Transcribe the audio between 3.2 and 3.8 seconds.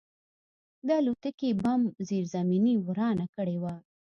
کړې وه